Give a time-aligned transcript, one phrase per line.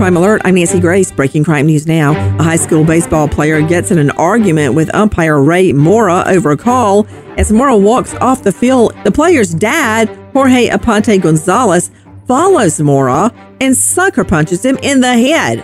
[0.00, 1.12] Crime Alert, I'm Nancy Grace.
[1.12, 2.12] Breaking crime news now.
[2.38, 6.56] A high school baseball player gets in an argument with umpire Ray Mora over a
[6.56, 7.06] call.
[7.36, 11.90] As Mora walks off the field, the player's dad, Jorge Aponte Gonzalez,
[12.26, 15.62] follows Mora and sucker punches him in the head.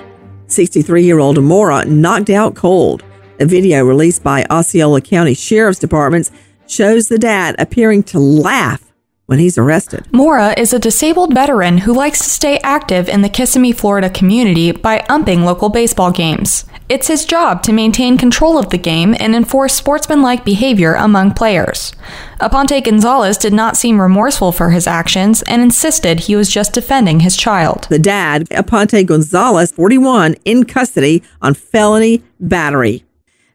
[0.49, 3.03] 63 year old Mora knocked out cold.
[3.41, 6.31] A video released by Osceola County Sheriff's Department
[6.67, 8.86] shows the dad appearing to laugh
[9.27, 10.07] when he's arrested.
[10.13, 14.73] Mora is a disabled veteran who likes to stay active in the Kissimmee, Florida community
[14.73, 16.65] by umping local baseball games.
[16.89, 21.93] It's his job to maintain control of the game and enforce sportsmanlike behavior among players.
[22.41, 27.21] Aponte Gonzalez did not seem remorseful for his actions and insisted he was just defending
[27.21, 27.89] his child.
[27.91, 33.03] The dad, Aponte Gonzalez, 41, in custody on felony battery.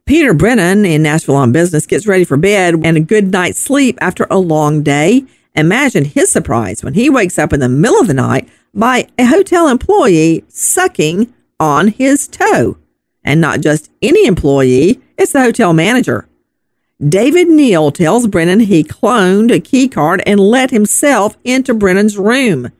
[0.05, 3.97] Peter Brennan in Nashville on Business gets ready for bed and a good night's sleep
[4.01, 5.25] after a long day.
[5.55, 9.25] Imagine his surprise when he wakes up in the middle of the night by a
[9.25, 12.77] hotel employee sucking on his toe.
[13.23, 16.27] And not just any employee, it's the hotel manager.
[17.05, 22.71] David Neal tells Brennan he cloned a key card and let himself into Brennan's room.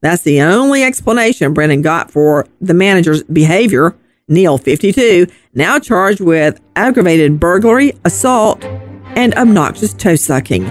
[0.00, 3.96] That's the only explanation Brennan got for the manager's behavior.
[4.28, 8.62] Neal, 52, now charged with aggravated burglary, assault,
[9.16, 10.70] and obnoxious toe sucking.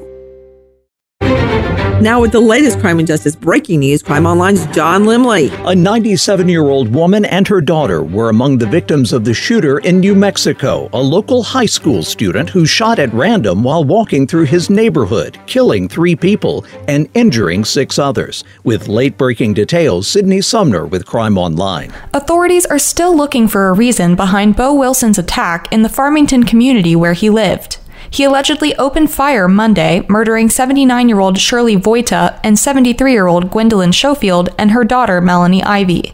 [2.01, 5.51] Now, with the latest crime and justice breaking news, Crime Online's John Limley.
[5.69, 9.77] A 97 year old woman and her daughter were among the victims of the shooter
[9.77, 14.45] in New Mexico, a local high school student who shot at random while walking through
[14.45, 18.43] his neighborhood, killing three people and injuring six others.
[18.63, 21.93] With late breaking details, Sydney Sumner with Crime Online.
[22.15, 26.95] Authorities are still looking for a reason behind Beau Wilson's attack in the Farmington community
[26.95, 27.77] where he lived.
[28.11, 33.49] He allegedly opened fire Monday, murdering 79 year old Shirley Voita and 73 year old
[33.49, 36.13] Gwendolyn Schofield and her daughter Melanie Ivie.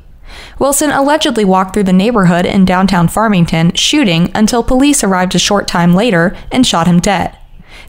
[0.60, 5.68] Wilson allegedly walked through the neighborhood in downtown Farmington, shooting until police arrived a short
[5.68, 7.36] time later and shot him dead.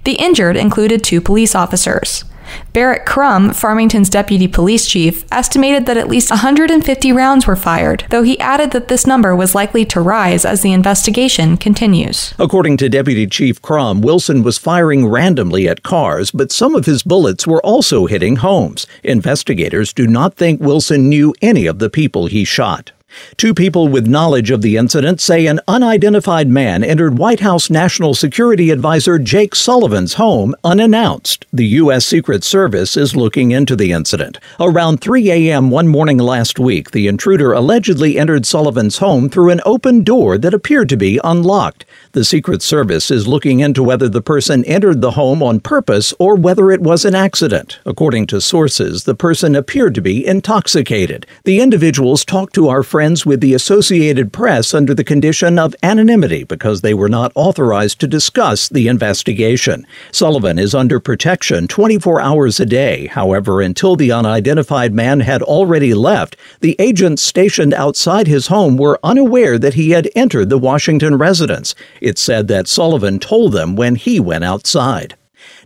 [0.05, 2.25] The injured included two police officers.
[2.73, 8.23] Baric Crum, Farmington's deputy police chief, estimated that at least 150 rounds were fired, though
[8.23, 12.35] he added that this number was likely to rise as the investigation continues.
[12.39, 17.03] According to Deputy Chief Crum, Wilson was firing randomly at cars, but some of his
[17.03, 18.87] bullets were also hitting homes.
[19.03, 22.93] Investigators do not think Wilson knew any of the people he shot.
[23.37, 28.15] Two people with knowledge of the incident say an unidentified man entered White House National
[28.15, 31.47] Security Advisor Jake Sullivan's home unannounced.
[31.53, 32.05] The U.S.
[32.05, 34.39] Secret Service is looking into the incident.
[34.59, 35.71] Around 3 a.m.
[35.71, 40.55] one morning last week, the intruder allegedly entered Sullivan's home through an open door that
[40.55, 41.85] appeared to be unlocked.
[42.13, 46.35] The Secret Service is looking into whether the person entered the home on purpose or
[46.35, 47.79] whether it was an accident.
[47.87, 51.27] According to sources, the person appeared to be intoxicated.
[51.45, 56.81] The individuals talked to our with the Associated Press under the condition of anonymity because
[56.81, 59.87] they were not authorized to discuss the investigation.
[60.11, 63.07] Sullivan is under protection 24 hours a day.
[63.07, 68.99] However, until the unidentified man had already left, the agents stationed outside his home were
[69.05, 71.77] unaware that he had entered the Washington residence.
[72.01, 75.15] It said that Sullivan told them when he went outside.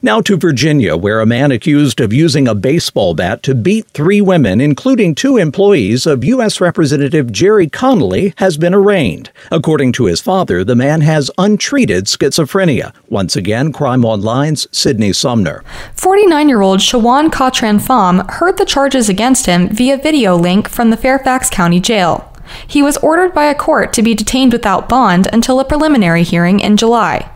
[0.01, 4.21] Now to Virginia, where a man accused of using a baseball bat to beat three
[4.21, 6.61] women, including two employees of U.S.
[6.61, 9.31] Representative Gerry Connolly, has been arraigned.
[9.51, 12.95] According to his father, the man has untreated schizophrenia.
[13.09, 15.63] Once again, Crime Online's Sydney Sumner.
[15.95, 20.69] 49 year old Xuan Kha Tran Pham heard the charges against him via video link
[20.69, 22.29] from the Fairfax County Jail.
[22.67, 26.61] He was ordered by a court to be detained without bond until a preliminary hearing
[26.61, 27.32] in July.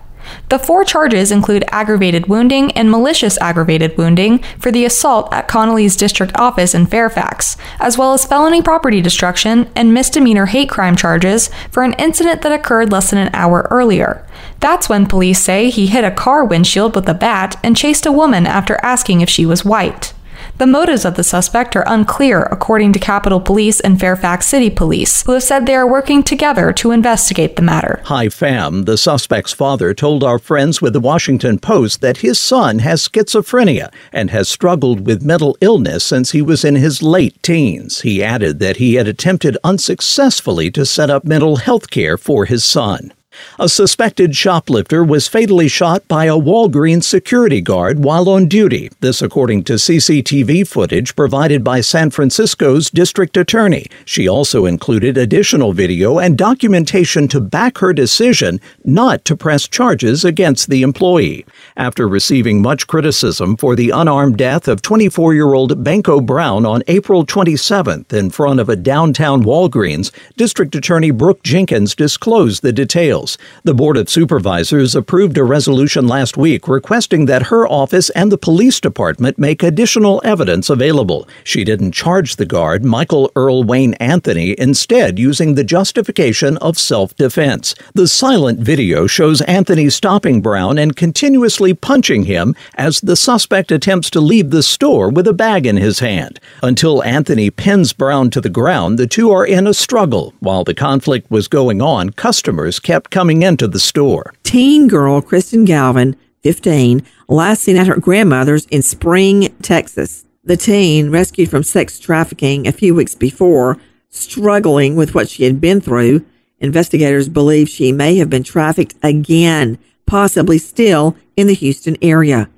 [0.48, 5.96] The four charges include aggravated wounding and malicious aggravated wounding for the assault at Connolly's
[5.96, 11.50] district office in Fairfax, as well as felony property destruction and misdemeanor hate crime charges
[11.70, 14.26] for an incident that occurred less than an hour earlier.
[14.60, 18.12] That's when police say he hit a car windshield with a bat and chased a
[18.12, 20.12] woman after asking if she was white.
[20.58, 25.22] The motives of the suspect are unclear, according to Capitol Police and Fairfax City Police,
[25.26, 28.00] who have said they are working together to investigate the matter.
[28.06, 32.78] Hy Pham, the suspect's father, told our friends with the Washington Post that his son
[32.78, 38.00] has schizophrenia and has struggled with mental illness since he was in his late teens.
[38.00, 42.64] He added that he had attempted unsuccessfully to set up mental health care for his
[42.64, 43.12] son.
[43.58, 48.90] A suspected shoplifter was fatally shot by a Walgreens security guard while on duty.
[49.00, 53.86] This, according to CCTV footage provided by San Francisco's district attorney.
[54.04, 60.24] She also included additional video and documentation to back her decision not to press charges
[60.24, 61.46] against the employee.
[61.76, 66.82] After receiving much criticism for the unarmed death of 24 year old Banko Brown on
[66.88, 73.25] April 27th in front of a downtown Walgreens, District Attorney Brooke Jenkins disclosed the details.
[73.64, 78.38] The Board of Supervisors approved a resolution last week requesting that her office and the
[78.38, 81.28] police department make additional evidence available.
[81.44, 87.14] She didn't charge the guard, Michael Earl Wayne Anthony, instead using the justification of self
[87.16, 87.74] defense.
[87.94, 94.10] The silent video shows Anthony stopping Brown and continuously punching him as the suspect attempts
[94.10, 96.38] to leave the store with a bag in his hand.
[96.62, 100.34] Until Anthony pins Brown to the ground, the two are in a struggle.
[100.40, 104.34] While the conflict was going on, customers kept coming into the store.
[104.42, 110.26] Teen girl Kristen Galvin, 15, last seen at her grandmother's in Spring, Texas.
[110.44, 113.78] The teen, rescued from sex trafficking a few weeks before,
[114.10, 116.26] struggling with what she had been through,
[116.60, 122.50] investigators believe she may have been trafficked again, possibly still in the Houston area.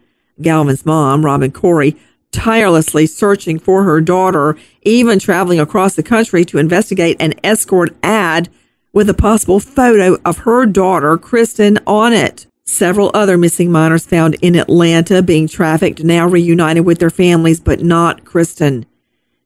[0.43, 1.97] Galvin's mom, Robin Corey,
[2.33, 8.49] tirelessly searching for her daughter, even traveling across the country to investigate an escort ad
[8.93, 12.47] with a possible photo of her daughter, Kristen, on it.
[12.65, 17.83] Several other missing minors found in Atlanta being trafficked now reunited with their families, but
[17.83, 18.85] not Kristen.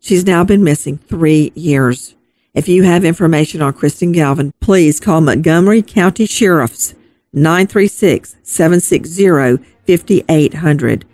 [0.00, 2.16] She's now been missing three years.
[2.54, 6.94] If you have information on Kristen Galvin, please call Montgomery County Sheriff's
[7.32, 11.04] 936 760 5800.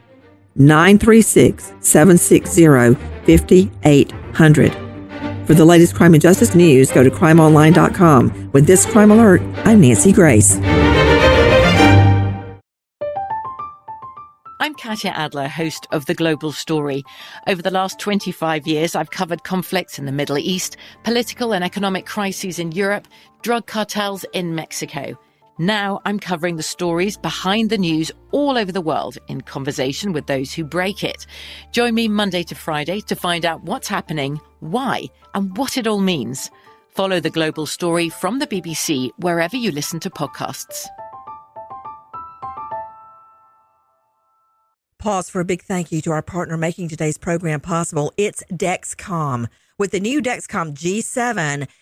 [0.57, 2.95] 936 760
[3.27, 4.88] 5800.
[5.49, 8.51] For the latest crime and justice news, go to crimeonline.com.
[8.53, 10.59] With this crime alert, I'm Nancy Grace.
[14.61, 17.03] I'm Katya Adler, host of The Global Story.
[17.47, 22.05] Over the last 25 years, I've covered conflicts in the Middle East, political and economic
[22.05, 23.09] crises in Europe,
[23.41, 25.19] drug cartels in Mexico.
[25.59, 30.27] Now I'm covering the stories behind the news all over the world in conversation with
[30.27, 31.27] those who break it.
[31.73, 36.01] Join me Monday to Friday to find out what's happening, why, and what it all
[36.01, 36.51] means.
[36.89, 40.87] Follow the global story from the BBC wherever you listen to podcasts.
[45.09, 48.13] pause for a big thank you to our partner making today's program possible.
[48.19, 49.47] It's Dexcom.
[49.79, 51.67] With the new Dexcom G7,